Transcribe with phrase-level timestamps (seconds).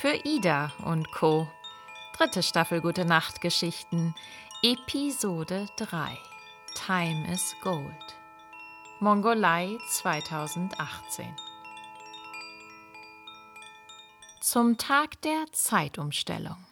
[0.00, 1.48] Für Ida und Co.
[2.16, 4.14] Dritte Staffel Gute Nacht Geschichten,
[4.62, 6.16] Episode 3.
[6.86, 8.14] Time is Gold.
[9.00, 11.34] Mongolei 2018.
[14.40, 16.67] Zum Tag der Zeitumstellung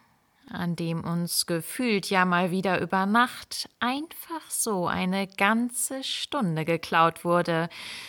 [0.50, 7.24] an dem uns gefühlt ja mal wieder über Nacht einfach so eine ganze Stunde geklaut
[7.24, 7.68] wurde,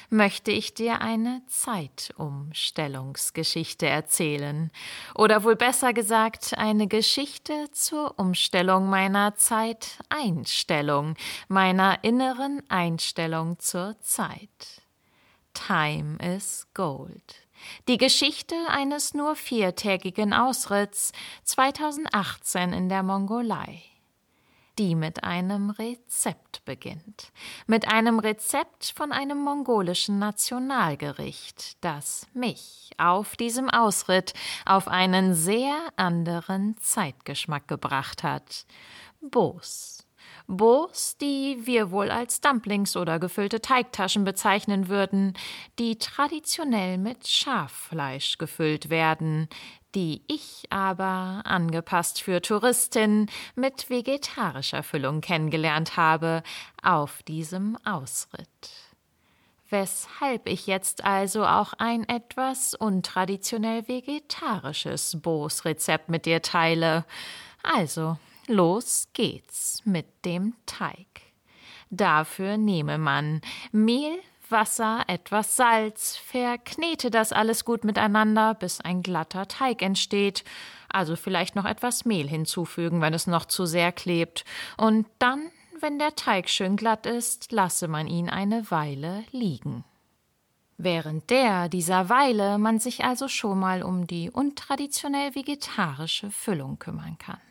[0.10, 4.72] möchte ich dir eine Zeitumstellungsgeschichte erzählen.
[5.16, 11.16] Oder wohl besser gesagt, eine Geschichte zur Umstellung meiner Zeiteinstellung,
[11.48, 14.87] meiner inneren Einstellung zur Zeit.
[15.66, 17.36] Time is Gold.
[17.88, 21.12] Die Geschichte eines nur viertägigen Ausritts
[21.46, 23.82] 2018 in der Mongolei,
[24.78, 27.32] die mit einem Rezept beginnt,
[27.66, 34.34] mit einem Rezept von einem mongolischen Nationalgericht, das mich auf diesem Ausritt
[34.66, 38.68] auf einen sehr anderen Zeitgeschmack gebracht hat.
[39.22, 39.97] Bos
[40.48, 45.34] Burs, die wir wohl als Dumplings oder gefüllte Teigtaschen bezeichnen würden,
[45.78, 49.50] die traditionell mit Schaffleisch gefüllt werden,
[49.94, 56.44] die ich aber, angepasst für Touristinnen, mit vegetarischer Füllung kennengelernt habe,
[56.82, 58.88] auf diesem Ausritt
[59.70, 67.06] weshalb ich jetzt also auch ein etwas untraditionell vegetarisches Bos-Rezept mit dir teile.
[67.64, 68.18] Also,
[68.48, 71.06] Los geht's mit dem Teig.
[71.90, 73.42] Dafür nehme man
[73.74, 74.18] Mehl,
[74.50, 80.46] Wasser, etwas Salz, verknete das alles gut miteinander, bis ein glatter Teig entsteht,
[80.88, 84.46] also vielleicht noch etwas Mehl hinzufügen, wenn es noch zu sehr klebt,
[84.78, 85.52] und dann,
[85.82, 89.84] wenn der Teig schön glatt ist, lasse man ihn eine Weile liegen.
[90.78, 97.18] Während der dieser Weile man sich also schon mal um die untraditionell vegetarische Füllung kümmern
[97.18, 97.42] kann.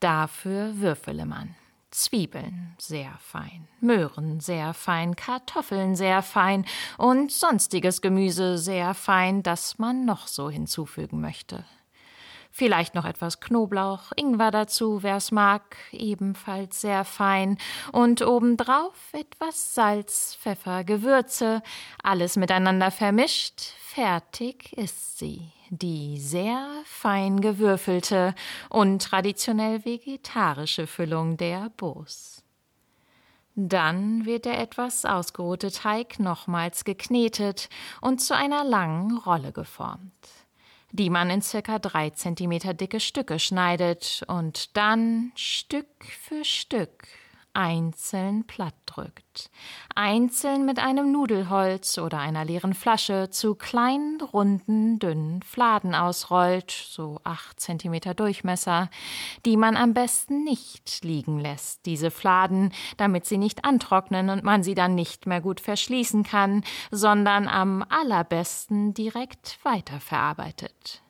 [0.00, 1.54] Dafür würfele man.
[1.90, 6.64] Zwiebeln sehr fein, Möhren sehr fein, Kartoffeln sehr fein
[6.98, 11.64] und sonstiges Gemüse sehr fein, das man noch so hinzufügen möchte.
[12.52, 17.58] Vielleicht noch etwas Knoblauch, Ingwer dazu, wer's mag, ebenfalls sehr fein.
[17.92, 21.62] Und obendrauf etwas Salz, Pfeffer, Gewürze,
[22.02, 23.60] alles miteinander vermischt.
[23.80, 28.34] Fertig ist sie die sehr fein gewürfelte
[28.68, 32.42] und traditionell vegetarische Füllung der Bos.
[33.54, 37.68] Dann wird der etwas ausgeruhte Teig nochmals geknetet
[38.00, 40.12] und zu einer langen Rolle geformt,
[40.90, 47.06] die man in circa drei Zentimeter dicke Stücke schneidet und dann Stück für Stück
[47.52, 49.50] einzeln platt drückt,
[49.94, 57.20] einzeln mit einem Nudelholz oder einer leeren Flasche zu kleinen, runden, dünnen Fladen ausrollt, so
[57.24, 58.90] acht Zentimeter Durchmesser,
[59.44, 64.62] die man am besten nicht liegen lässt, diese Fladen, damit sie nicht antrocknen und man
[64.62, 71.02] sie dann nicht mehr gut verschließen kann, sondern am allerbesten direkt weiterverarbeitet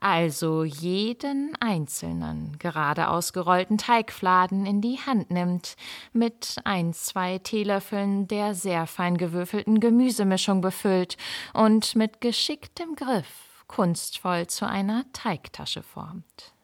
[0.00, 5.76] also jeden einzelnen gerade ausgerollten Teigfladen in die Hand nimmt,
[6.12, 11.16] mit ein, zwei Teelöffeln der sehr fein gewürfelten Gemüsemischung befüllt
[11.52, 16.54] und mit geschicktem Griff kunstvoll zu einer Teigtasche formt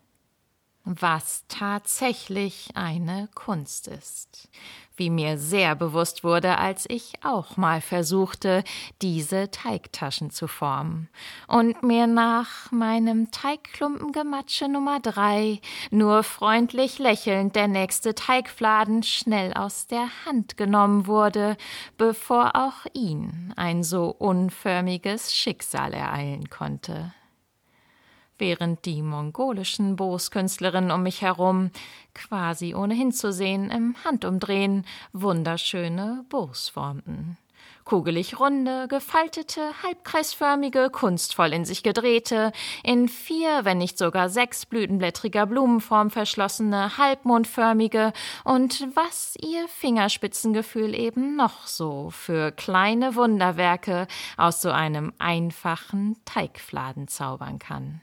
[0.86, 4.48] was tatsächlich eine Kunst ist,
[4.96, 8.62] wie mir sehr bewusst wurde, als ich auch mal versuchte,
[9.02, 11.08] diese Teigtaschen zu formen
[11.48, 15.60] und mir nach meinem Teigklumpengematsche Nummer drei
[15.90, 21.56] nur freundlich lächelnd der nächste Teigfladen schnell aus der Hand genommen wurde,
[21.98, 27.12] bevor auch ihn ein so unförmiges Schicksal ereilen konnte
[28.38, 31.70] während die mongolischen Boskünstlerinnen um mich herum,
[32.14, 37.36] quasi ohne hinzusehen, im Handumdrehen wunderschöne Bos formten.
[37.86, 42.50] Kugelig runde, gefaltete, halbkreisförmige, kunstvoll in sich gedrehte,
[42.82, 48.12] in vier, wenn nicht sogar sechs blütenblättriger Blumenform verschlossene, halbmondförmige
[48.42, 57.06] und was ihr Fingerspitzengefühl eben noch so für kleine Wunderwerke aus so einem einfachen Teigfladen
[57.06, 58.00] zaubern kann.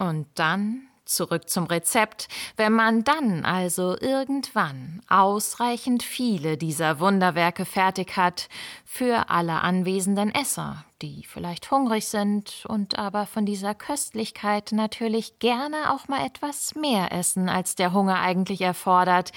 [0.00, 2.28] Und dann zurück zum Rezept.
[2.56, 8.48] Wenn man dann also irgendwann ausreichend viele dieser Wunderwerke fertig hat,
[8.84, 15.92] für alle anwesenden Esser, die vielleicht hungrig sind und aber von dieser Köstlichkeit natürlich gerne
[15.92, 19.32] auch mal etwas mehr essen, als der Hunger eigentlich erfordert,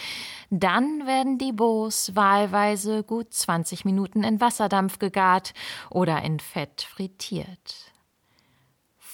[0.50, 5.54] dann werden die Bos wahlweise gut 20 Minuten in Wasserdampf gegart
[5.90, 7.93] oder in Fett frittiert.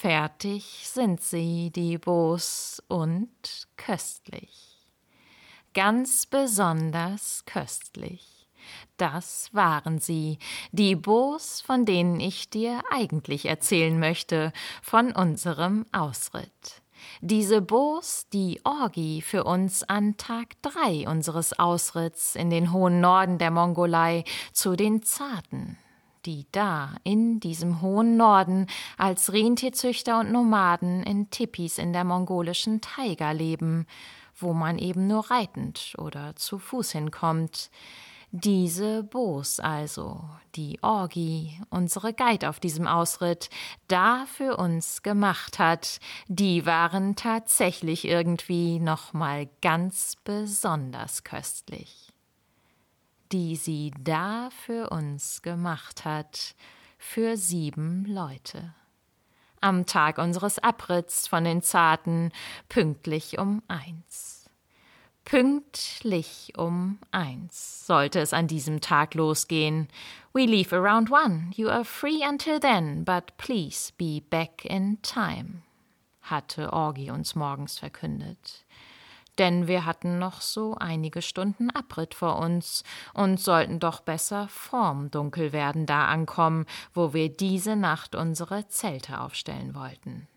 [0.02, 4.88] Fertig sind sie, die Bos, und köstlich.
[5.74, 8.48] Ganz besonders köstlich.
[8.96, 10.40] Das waren sie,
[10.72, 16.82] die Bos, von denen ich dir eigentlich erzählen möchte, von unserem Ausritt.
[17.20, 23.38] Diese Bos, die Orgi für uns an Tag drei unseres Ausritts in den hohen Norden
[23.38, 24.24] der Mongolei
[24.54, 25.78] zu den Zarten,
[26.30, 28.68] die da in diesem hohen Norden
[29.00, 33.88] als Rentierzüchter und Nomaden in Tipis in der mongolischen Taiga leben,
[34.38, 37.72] wo man eben nur reitend oder zu Fuß hinkommt,
[38.30, 40.24] diese Bos also,
[40.54, 43.50] die Orgi, unsere Guide auf diesem Ausritt,
[43.88, 52.09] da für uns gemacht hat, die waren tatsächlich irgendwie nochmal ganz besonders köstlich.
[53.32, 56.56] Die sie da für uns gemacht hat,
[56.98, 58.74] für sieben Leute.
[59.62, 62.32] Am Tag unseres Abritts von den Zarten,
[62.70, 64.50] pünktlich um eins.
[65.26, 69.88] Pünktlich um eins sollte es an diesem Tag losgehen.
[70.34, 71.52] We leave around one.
[71.54, 75.62] You are free until then, but please be back in time,
[76.24, 78.66] hatte Orgi uns morgens verkündet.
[79.40, 82.84] Denn wir hatten noch so einige Stunden Abritt vor uns
[83.14, 89.74] und sollten doch besser vorm Dunkelwerden da ankommen, wo wir diese Nacht unsere Zelte aufstellen
[89.76, 90.28] wollten.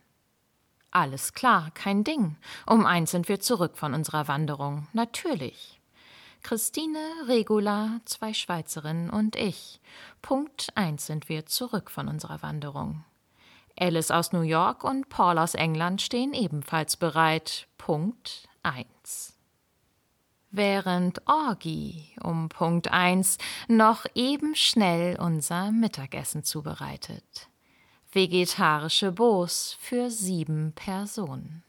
[0.93, 2.37] Alles klar, kein Ding.
[2.65, 4.87] Um eins sind wir zurück von unserer Wanderung.
[4.93, 5.81] Natürlich.
[6.43, 9.81] Christine, Regula, zwei Schweizerinnen und ich.
[10.21, 13.05] Punkt eins sind wir zurück von unserer Wanderung.
[13.79, 17.69] Alice aus New York und Paul aus England stehen ebenfalls bereit.
[17.79, 18.92] Punkt eins.
[20.53, 23.39] Während Orgi um Punkt eins
[23.69, 27.49] noch eben schnell unser Mittagessen zubereitet
[28.13, 31.63] vegetarische Bos für sieben Personen.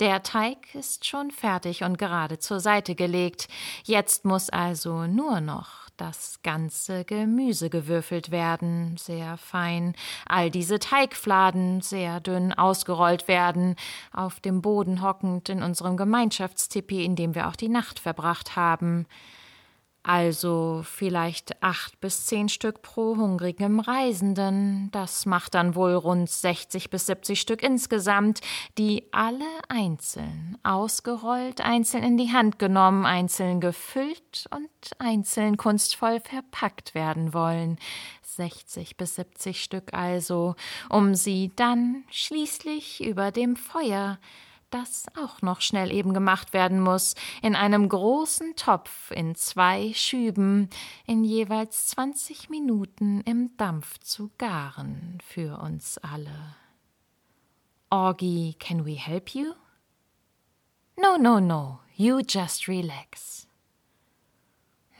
[0.00, 3.48] Der Teig ist schon fertig und gerade zur Seite gelegt.
[3.84, 9.94] Jetzt muss also nur noch das ganze Gemüse gewürfelt werden, sehr fein,
[10.26, 13.76] all diese Teigfladen sehr dünn ausgerollt werden,
[14.12, 19.06] auf dem Boden hockend in unserem Gemeinschaftstipi, in dem wir auch die Nacht verbracht haben
[20.06, 24.88] also vielleicht acht bis zehn Stück pro hungrigem Reisenden.
[24.92, 28.40] Das macht dann wohl rund 60 bis 70 Stück insgesamt,
[28.78, 34.68] die alle einzeln ausgerollt, einzeln in die Hand genommen, einzeln gefüllt und
[34.98, 37.76] einzeln kunstvoll verpackt werden wollen.
[38.22, 40.54] 60 bis 70 Stück also,
[40.88, 44.18] um sie dann schließlich über dem Feuer
[44.70, 50.68] das auch noch schnell eben gemacht werden muss, in einem großen Topf in zwei Schüben
[51.06, 56.56] in jeweils 20 Minuten im Dampf zu garen für uns alle.
[57.90, 59.54] Augie, can we help you?
[60.96, 63.45] No, no, no, you just relax.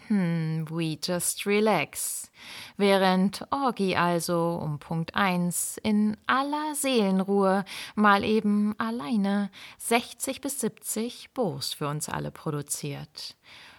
[0.09, 2.31] Hm, we just relax.
[2.77, 7.65] Während Orgi also um Punkt eins in aller Seelenruhe
[7.95, 13.37] mal eben alleine 60 bis 70 Bos für uns alle produziert.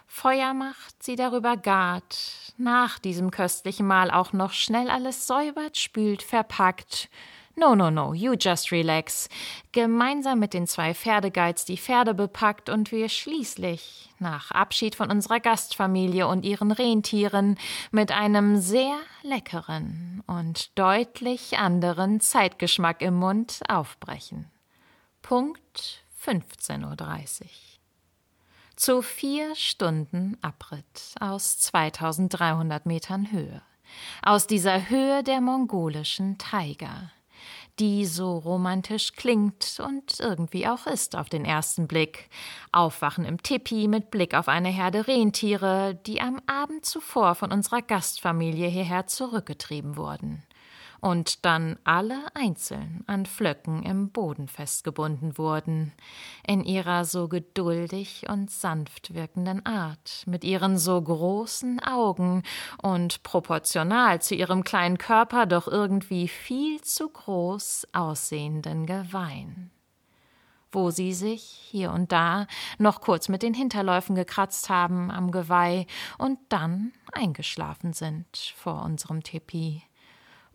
[0.07, 2.17] Feuer macht, sie darüber gart,
[2.57, 7.09] nach diesem köstlichen Mahl auch noch schnell alles säubert, spült, verpackt
[7.59, 9.29] No, no, no, you just relax.
[9.71, 15.39] Gemeinsam mit den zwei Pferdeguides die Pferde bepackt und wir schließlich, nach Abschied von unserer
[15.39, 17.57] Gastfamilie und ihren Rentieren,
[17.89, 24.51] mit einem sehr leckeren und deutlich anderen Zeitgeschmack im Mund aufbrechen.
[25.23, 27.47] Punkt 15.30 Uhr.
[28.75, 33.63] Zu vier Stunden Abritt aus 2300 Metern Höhe.
[34.21, 37.09] Aus dieser Höhe der mongolischen Taiga
[37.79, 42.29] die so romantisch klingt und irgendwie auch ist auf den ersten Blick.
[42.71, 47.81] Aufwachen im Tipi mit Blick auf eine Herde Rentiere, die am Abend zuvor von unserer
[47.81, 50.43] Gastfamilie hierher zurückgetrieben wurden
[51.01, 55.93] und dann alle einzeln an Flöcken im Boden festgebunden wurden,
[56.45, 62.43] in ihrer so geduldig und sanft wirkenden Art, mit ihren so großen Augen
[62.81, 69.71] und proportional zu ihrem kleinen Körper doch irgendwie viel zu groß aussehenden Geweihen
[70.71, 72.45] wo sie sich hier und da
[72.77, 75.87] noch kurz mit den Hinterläufen gekratzt haben am Geweih
[76.17, 79.86] und dann eingeschlafen sind vor unserem Tepi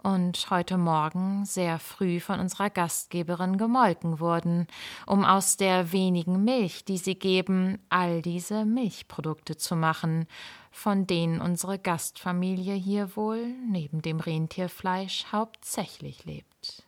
[0.02, 4.66] und heute Morgen sehr früh von unserer Gastgeberin gemolken wurden,
[5.06, 10.26] um aus der wenigen Milch, die sie geben, all diese Milchprodukte zu machen,
[10.70, 16.84] von denen unsere Gastfamilie hier wohl neben dem Rentierfleisch hauptsächlich lebt.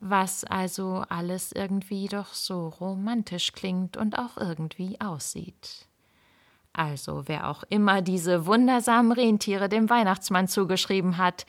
[0.00, 5.89] was also alles irgendwie doch so romantisch klingt und auch irgendwie aussieht.
[6.72, 11.46] Also wer auch immer diese wundersamen Rentiere dem Weihnachtsmann zugeschrieben hat,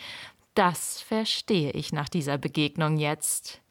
[0.55, 3.61] das verstehe ich nach dieser Begegnung jetzt.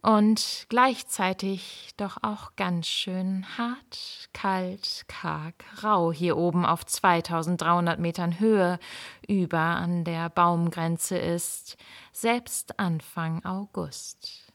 [0.00, 8.38] Und gleichzeitig doch auch ganz schön hart, kalt, karg, rau hier oben auf 2300 Metern
[8.38, 8.78] Höhe
[9.26, 11.76] über an der Baumgrenze ist,
[12.12, 14.52] selbst Anfang August.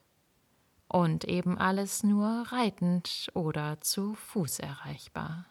[0.88, 5.46] Und eben alles nur reitend oder zu Fuß erreichbar.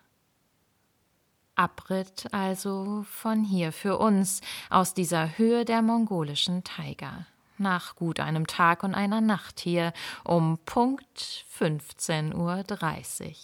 [1.62, 7.26] Abritt also von hier für uns aus dieser Höhe der mongolischen Taiga.
[7.56, 9.92] Nach gut einem Tag und einer Nacht hier
[10.24, 13.34] um Punkt 15.30 Uhr.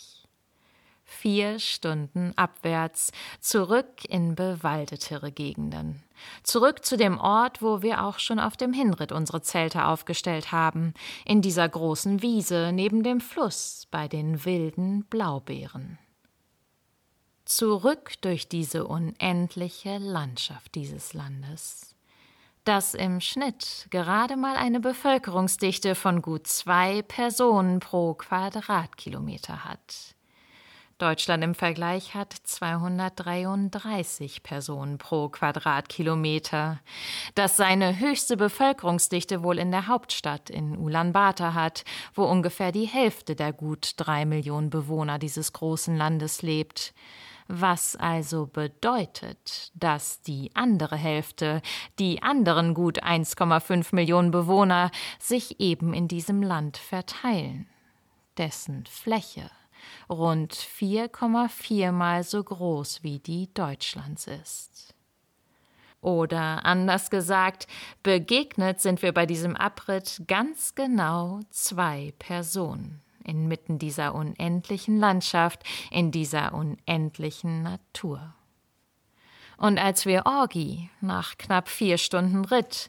[1.05, 6.03] Vier Stunden abwärts, zurück in bewaldetere Gegenden.
[6.43, 10.93] Zurück zu dem Ort, wo wir auch schon auf dem Hinritt unsere Zelte aufgestellt haben,
[11.25, 15.99] in dieser großen Wiese neben dem Fluss bei den wilden Blaubeeren
[17.49, 21.95] zurück durch diese unendliche Landschaft dieses Landes,
[22.65, 30.15] das im Schnitt gerade mal eine Bevölkerungsdichte von gut zwei Personen pro Quadratkilometer hat.
[30.99, 36.81] Deutschland im Vergleich hat 233 Personen pro Quadratkilometer,
[37.37, 43.37] das seine höchste Bevölkerungsdichte wohl in der Hauptstadt in Ulaanbaatar hat, wo ungefähr die Hälfte
[43.37, 46.93] der gut drei Millionen Bewohner dieses großen Landes lebt
[47.49, 51.63] was also bedeutet, dass die andere Hälfte,
[51.99, 57.67] die anderen gut 1,5 Millionen Bewohner, sich eben in diesem Land verteilen,
[58.37, 59.51] dessen Fläche
[60.09, 64.95] rund 4,4 mal so groß wie die Deutschlands ist.
[66.01, 67.67] Oder anders gesagt,
[68.03, 76.11] begegnet sind wir bei diesem Abritt ganz genau zwei Personen inmitten dieser unendlichen Landschaft, in
[76.11, 78.35] dieser unendlichen Natur.
[79.59, 82.89] Und als wir Orgi nach knapp vier Stunden Ritt,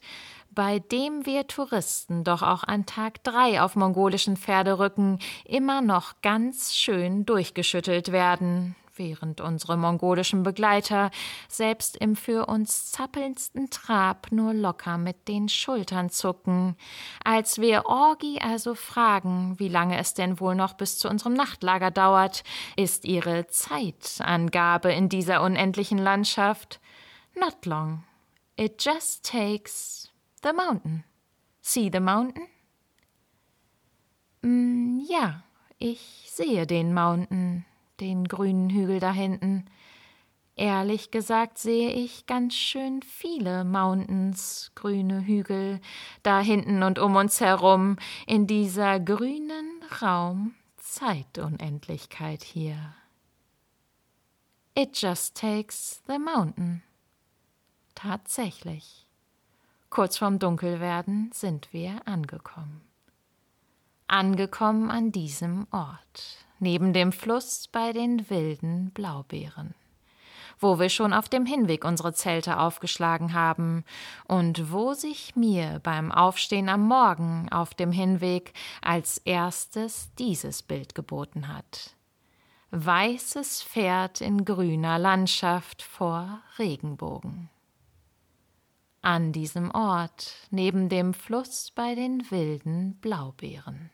[0.52, 6.76] bei dem wir Touristen doch auch an Tag drei auf mongolischen Pferderücken immer noch ganz
[6.76, 11.10] schön durchgeschüttelt werden, während unsere mongolischen Begleiter
[11.48, 16.76] selbst im für uns zappelndsten Trab nur locker mit den Schultern zucken,
[17.24, 21.90] als wir Orgi also fragen, wie lange es denn wohl noch bis zu unserem Nachtlager
[21.90, 22.44] dauert,
[22.76, 26.80] ist ihre Zeitangabe in dieser unendlichen Landschaft
[27.36, 28.04] Not long.
[28.58, 30.12] It just takes
[30.44, 31.06] the mountain.
[31.62, 32.48] See the mountain?
[34.42, 35.44] Mm, ja,
[35.78, 37.66] ich sehe den Mountain,
[38.00, 39.66] den grünen Hügel da hinten.
[40.56, 45.80] Ehrlich gesagt sehe ich ganz schön viele Mountains, grüne Hügel,
[46.22, 47.96] da hinten und um uns herum,
[48.28, 52.94] in dieser grünen Raum Zeitunendlichkeit hier.
[54.76, 56.84] It just takes the mountain.
[57.96, 59.08] Tatsächlich.
[59.90, 62.82] Kurz vorm Dunkelwerden sind wir angekommen.
[64.08, 69.74] Angekommen an diesem Ort neben dem Fluss bei den wilden Blaubeeren,
[70.60, 73.84] wo wir schon auf dem Hinweg unsere Zelte aufgeschlagen haben
[74.28, 80.96] und wo sich mir beim Aufstehen am Morgen auf dem Hinweg als erstes dieses Bild
[80.96, 81.96] geboten hat.
[82.72, 87.50] Weißes Pferd in grüner Landschaft vor Regenbogen.
[89.02, 93.90] An diesem Ort, neben dem Fluss bei den wilden Blaubeeren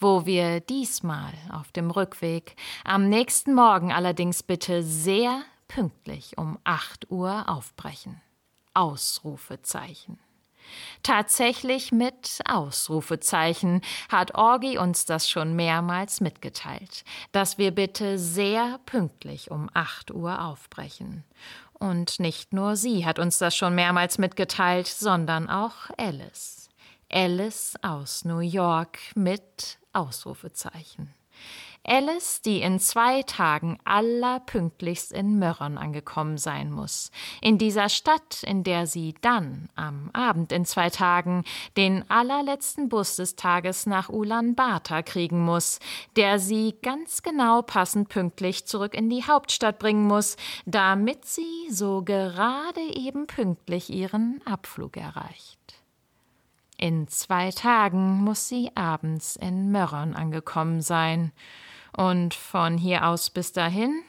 [0.00, 7.10] wo wir diesmal auf dem Rückweg am nächsten Morgen allerdings bitte sehr pünktlich um acht
[7.10, 8.20] Uhr aufbrechen.
[8.74, 10.18] Ausrufezeichen.
[11.02, 19.50] Tatsächlich mit Ausrufezeichen hat Orgi uns das schon mehrmals mitgeteilt, dass wir bitte sehr pünktlich
[19.50, 21.24] um acht Uhr aufbrechen.
[21.72, 26.68] Und nicht nur sie hat uns das schon mehrmals mitgeteilt, sondern auch Alice.
[27.10, 31.14] Alice aus New York mit Ausrufezeichen.
[31.84, 38.62] Alice, die in zwei Tagen allerpünktlichst in Mörron angekommen sein muss, in dieser Stadt, in
[38.62, 41.44] der sie dann am Abend in zwei Tagen
[41.76, 45.78] den allerletzten Bus des Tages nach Ulaanbaatar kriegen muss,
[46.16, 52.02] der sie ganz genau passend pünktlich zurück in die Hauptstadt bringen muss, damit sie so
[52.02, 55.58] gerade eben pünktlich ihren Abflug erreicht.
[56.78, 61.32] In zwei Tagen muss sie abends in Mörron angekommen sein,
[61.96, 64.02] und von hier aus bis dahin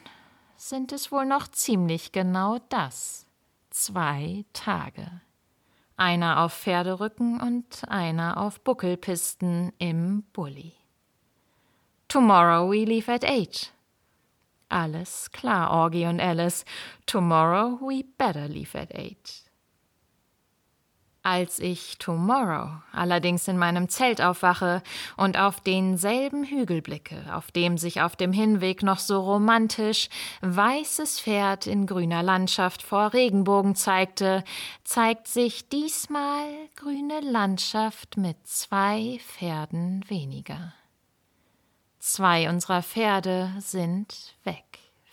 [0.56, 3.26] sind es wohl noch ziemlich genau das.
[3.70, 5.20] Zwei Tage.
[6.00, 10.72] einer auf Pferderücken und einer auf Buckelpisten im Bulli.
[12.08, 13.72] Tomorrow we leave at eight.
[14.70, 16.64] Alles klar, Orgie und Alice.
[17.04, 19.49] Tomorrow we better leave at eight.
[21.22, 24.82] Als ich tomorrow allerdings in meinem Zelt aufwache
[25.18, 30.08] und auf denselben Hügel blicke, auf dem sich auf dem Hinweg noch so romantisch
[30.40, 34.44] weißes Pferd in grüner Landschaft vor Regenbogen zeigte,
[34.82, 36.46] zeigt sich diesmal
[36.76, 40.72] grüne Landschaft mit zwei Pferden weniger.
[41.98, 44.69] Zwei unserer Pferde sind weg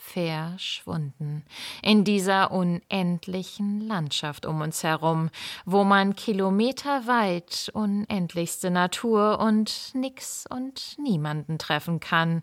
[0.07, 1.43] verschwunden
[1.81, 5.29] in dieser unendlichen Landschaft um uns herum,
[5.65, 12.41] wo man kilometerweit unendlichste Natur und nix und niemanden treffen kann,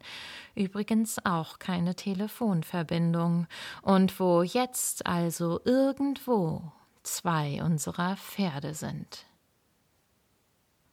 [0.54, 3.46] übrigens auch keine Telefonverbindung,
[3.82, 9.26] und wo jetzt also irgendwo zwei unserer Pferde sind.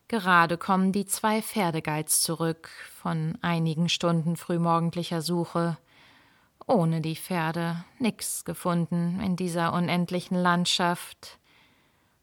[0.07, 2.69] Gerade kommen die zwei Pferdegeiz zurück
[3.01, 5.77] von einigen Stunden frühmorgendlicher Suche
[6.71, 11.37] ohne die Pferde nix gefunden in dieser unendlichen Landschaft.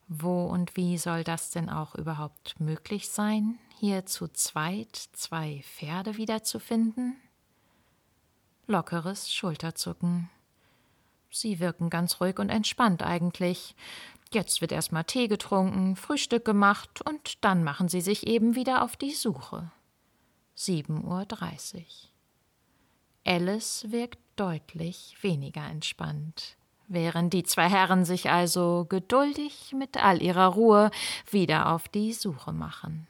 [0.09, 6.17] Wo und wie soll das denn auch überhaupt möglich sein, hier zu zweit zwei Pferde
[6.17, 7.17] wiederzufinden?
[8.67, 10.31] Lockeres Schulterzucken.
[11.31, 13.77] Sie wirken ganz ruhig und entspannt eigentlich.
[14.33, 18.97] Jetzt wird erstmal Tee getrunken, Frühstück gemacht und dann machen sie sich eben wieder auf
[18.97, 19.71] die Suche.
[20.55, 21.25] Sieben Uhr.
[21.27, 22.13] dreißig.
[23.27, 30.47] Alice wirkt deutlich weniger entspannt, während die zwei Herren sich also geduldig mit all ihrer
[30.47, 30.91] Ruhe
[31.31, 33.07] wieder auf die Suche machen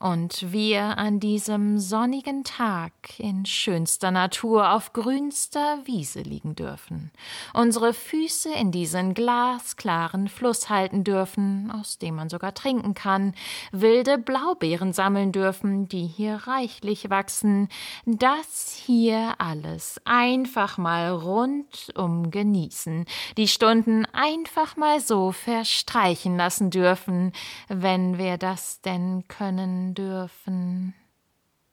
[0.00, 7.10] und wir an diesem sonnigen Tag in schönster Natur auf grünster Wiese liegen dürfen,
[7.52, 13.34] unsere Füße in diesen glasklaren Fluss halten dürfen, aus dem man sogar trinken kann,
[13.72, 17.68] wilde Blaubeeren sammeln dürfen, die hier reichlich wachsen,
[18.06, 23.04] das hier alles einfach mal rundum genießen,
[23.36, 27.32] die Stunden einfach mal so verstreichen lassen dürfen,
[27.68, 30.94] wenn wir das denn können dürfen.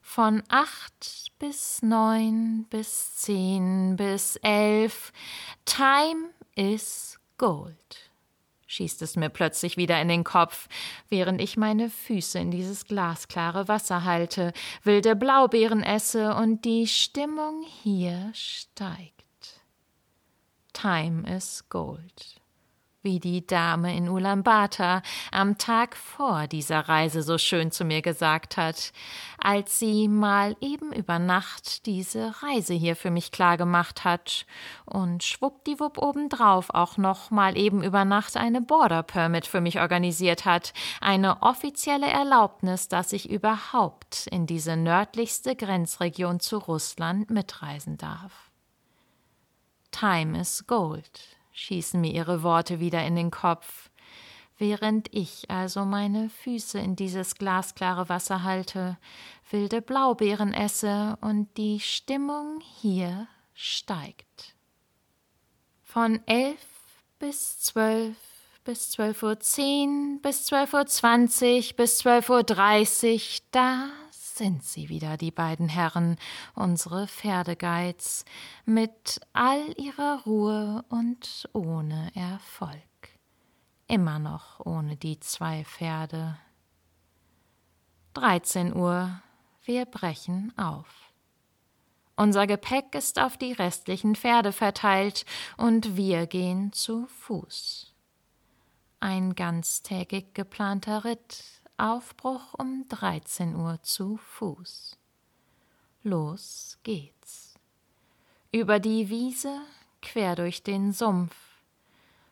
[0.02, 5.12] Von acht bis neun bis zehn bis elf.
[5.66, 8.12] Time is gold.
[8.68, 10.68] Schießt es mir plötzlich wieder in den Kopf,
[11.10, 14.54] während ich meine Füße in dieses glasklare Wasser halte,
[14.84, 19.24] wilde Blaubeeren esse und die Stimmung hier steigt.
[20.74, 22.42] Time is gold
[23.08, 28.58] wie die Dame in Ulaanbaatar am Tag vor dieser Reise so schön zu mir gesagt
[28.58, 28.92] hat,
[29.42, 34.46] als sie mal eben über Nacht diese Reise hier für mich klar gemacht hat
[34.84, 40.44] und schwuppdiwupp obendrauf auch noch mal eben über Nacht eine Border Permit für mich organisiert
[40.44, 48.52] hat, eine offizielle Erlaubnis, dass ich überhaupt in diese nördlichste Grenzregion zu Russland mitreisen darf.
[49.92, 53.90] Time is gold schießen mir ihre Worte wieder in den Kopf,
[54.60, 58.98] während ich also meine Füße in dieses glasklare Wasser halte,
[59.50, 64.56] wilde Blaubeeren esse und die Stimmung hier steigt.
[65.84, 66.64] Von elf
[67.18, 68.16] bis zwölf
[68.64, 73.90] bis zwölf Uhr zehn bis zwölf Uhr zwanzig bis zwölf Uhr dreißig, da
[74.38, 76.18] sind sie wieder, die beiden Herren,
[76.54, 78.24] unsere Pferdegeiz,
[78.66, 82.82] mit all ihrer Ruhe und ohne Erfolg.
[83.88, 86.38] Immer noch ohne die zwei Pferde.
[88.14, 89.22] Dreizehn Uhr,
[89.64, 90.88] wir brechen auf.
[92.16, 97.94] Unser Gepäck ist auf die restlichen Pferde verteilt und wir gehen zu Fuß.
[99.00, 104.98] Ein ganztägig geplanter Ritt Aufbruch um 13 Uhr zu Fuß.
[106.04, 107.54] Los geht's.
[108.52, 109.62] Über die Wiese,
[110.02, 111.36] quer durch den Sumpf,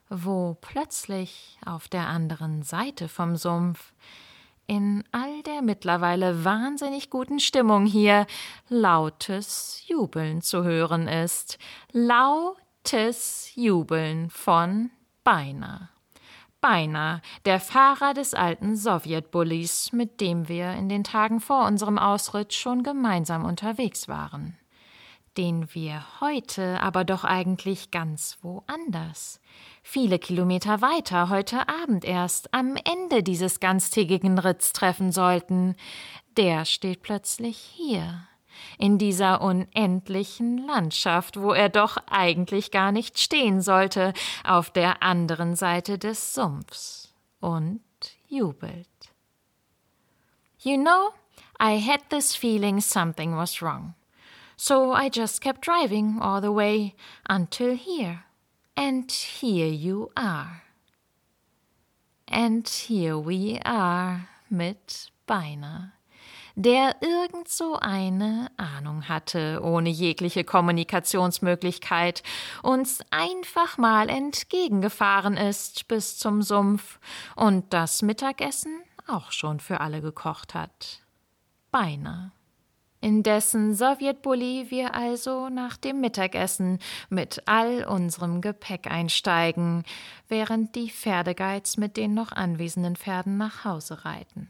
[0.10, 3.94] wo plötzlich auf der anderen Seite vom Sumpf
[4.66, 8.26] in all der mittlerweile wahnsinnig guten Stimmung hier
[8.68, 11.60] lautes Jubeln zu hören ist.
[11.92, 14.90] Lautes Jubeln von
[15.24, 15.90] Beinahe.
[16.68, 22.56] Beiner, der Fahrer des alten Sowjetbullis, mit dem wir in den Tagen vor unserem Ausritt
[22.56, 24.58] schon gemeinsam unterwegs waren.
[25.38, 29.40] Den wir heute aber doch eigentlich ganz woanders,
[29.84, 35.76] viele Kilometer weiter, heute Abend erst, am Ende dieses ganztägigen Ritts treffen sollten.
[36.36, 38.28] Der steht plötzlich hier
[38.78, 44.14] in dieser unendlichen Landschaft, wo er doch eigentlich gar nicht stehen sollte,
[44.44, 47.82] auf der anderen Seite des Sumpfs, und
[48.28, 48.88] jubelt.
[50.60, 51.14] You know,
[51.60, 53.94] I had this feeling something was wrong.
[54.58, 56.96] So I just kept driving all the way
[57.30, 58.24] until here.
[58.76, 60.64] And here you are.
[62.28, 65.94] And here we are mit Beiner,
[66.56, 72.24] der irgend so eine Ahnung hatte, ohne jegliche Kommunikationsmöglichkeit,
[72.64, 77.00] uns einfach mal entgegengefahren ist bis zum Sumpf
[77.36, 81.02] und das Mittagessen auch schon für alle gekocht hat.
[81.72, 82.32] Beinahe.
[83.02, 89.84] Indessen Sowjetbully wir also nach dem Mittagessen mit all unserem Gepäck einsteigen,
[90.28, 94.50] während die Pferdegeiz mit den noch anwesenden Pferden nach Hause reiten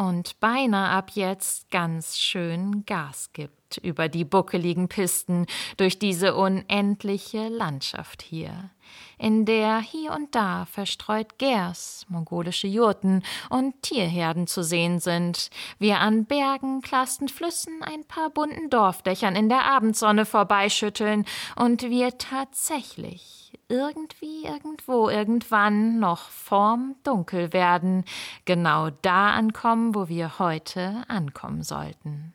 [0.00, 5.44] und beinahe ab jetzt ganz schön Gas gibt über die buckeligen Pisten
[5.76, 8.70] durch diese unendliche Landschaft hier,
[9.18, 16.00] in der hier und da verstreut Gers, mongolische Jurten und Tierherden zu sehen sind, wir
[16.00, 23.39] an Bergen, klastend Flüssen, ein paar bunten Dorfdächern in der Abendsonne vorbeischütteln und wir tatsächlich
[23.70, 28.04] irgendwie, irgendwo, irgendwann noch vorm Dunkel werden,
[28.44, 32.34] genau da ankommen, wo wir heute ankommen sollten.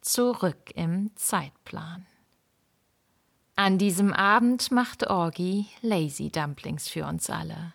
[0.00, 2.04] Zurück im Zeitplan.
[3.54, 7.74] An diesem Abend macht Orgi Lazy Dumplings für uns alle.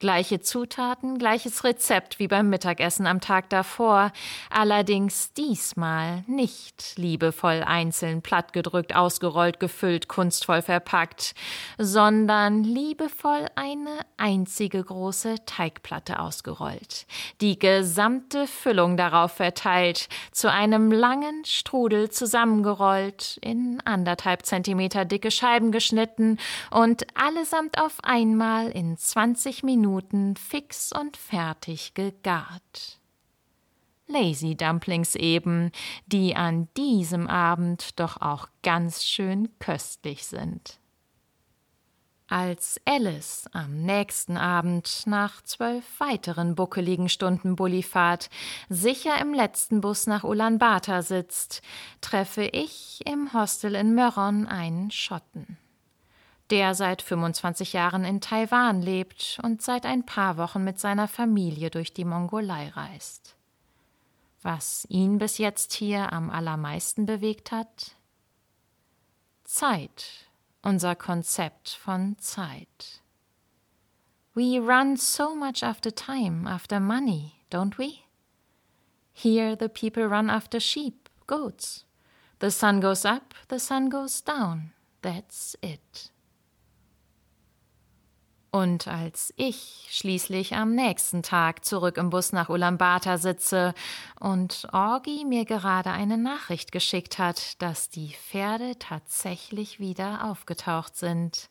[0.00, 4.12] Gleiche Zutaten, gleiches Rezept wie beim Mittagessen am Tag davor,
[4.48, 11.34] allerdings diesmal nicht liebevoll einzeln plattgedrückt, ausgerollt, gefüllt, kunstvoll verpackt,
[11.76, 17.04] sondern liebevoll eine einzige große Teigplatte ausgerollt,
[17.42, 25.72] die gesamte Füllung darauf verteilt, zu einem langen Strudel zusammengerollt, in anderthalb Zentimeter dicke Scheiben
[25.72, 26.38] geschnitten
[26.70, 33.00] und allesamt auf einmal in 20 Minuten Minuten fix und fertig gegart.
[34.06, 35.72] Lazy Dumplings eben,
[36.06, 40.78] die an diesem Abend doch auch ganz schön köstlich sind.
[42.28, 48.30] Als Alice am nächsten Abend nach zwölf weiteren buckeligen Stunden Bullifahrt
[48.68, 51.62] sicher im letzten Bus nach Ulaanbaatar sitzt,
[52.00, 55.58] treffe ich im Hostel in Möron einen Schotten
[56.50, 61.70] der seit 25 Jahren in Taiwan lebt und seit ein paar Wochen mit seiner Familie
[61.70, 63.36] durch die Mongolei reist.
[64.42, 67.94] Was ihn bis jetzt hier am allermeisten bewegt hat?
[69.44, 70.30] Zeit,
[70.62, 73.02] unser Konzept von Zeit.
[74.34, 77.98] We run so much after time, after money, don't we?
[79.12, 81.84] Here the people run after sheep, goats.
[82.38, 84.72] The sun goes up, the sun goes down.
[85.02, 86.10] That's it.
[88.50, 93.74] Und als ich schließlich am nächsten Tag zurück im Bus nach Ulaanbaatar sitze
[94.18, 101.48] und Orgi mir gerade eine Nachricht geschickt hat, dass die Pferde tatsächlich wieder aufgetaucht sind,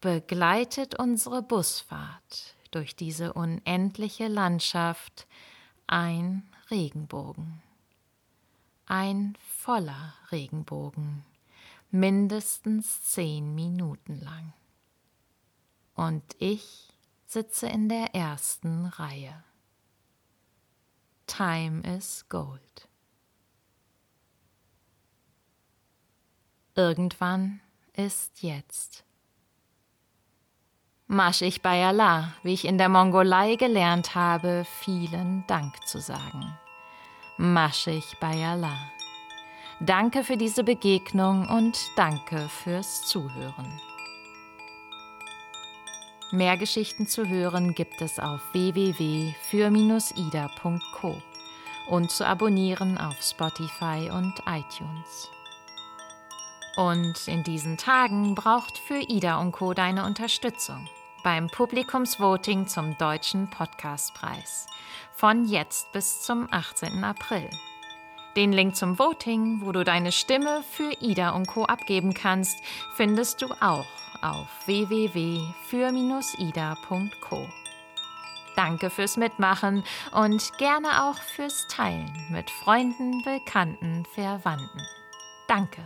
[0.00, 5.26] begleitet unsere Busfahrt durch diese unendliche Landschaft
[5.86, 7.60] ein Regenbogen.
[8.86, 11.22] Ein voller Regenbogen,
[11.90, 14.54] mindestens zehn Minuten lang
[15.98, 16.88] und ich
[17.26, 19.42] sitze in der ersten Reihe.
[21.26, 22.88] Time is Gold.
[26.76, 27.60] Irgendwann
[27.94, 29.04] ist jetzt.
[31.08, 36.56] Marsch ich bei Allah, wie ich in der Mongolei gelernt habe, vielen Dank zu sagen.
[37.38, 38.78] Marsch ich bei Allah.
[39.80, 43.80] Danke für diese Begegnung und danke fürs Zuhören.
[46.30, 49.32] Mehr Geschichten zu hören gibt es auf www.für-ida.co
[51.88, 55.30] und zu abonnieren auf Spotify und iTunes.
[56.76, 59.72] Und in diesen Tagen braucht für Ida und Co.
[59.72, 60.86] deine Unterstützung
[61.24, 64.66] beim Publikumsvoting zum Deutschen Podcastpreis
[65.14, 67.04] von jetzt bis zum 18.
[67.04, 67.48] April.
[68.36, 71.64] Den Link zum Voting, wo du deine Stimme für Ida und Co.
[71.64, 72.62] abgeben kannst,
[72.96, 73.86] findest du auch
[74.22, 75.48] auf www.für-ida.co.
[78.56, 84.82] Danke fürs Mitmachen und gerne auch fürs Teilen mit Freunden, Bekannten, Verwandten.
[85.46, 85.82] Danke.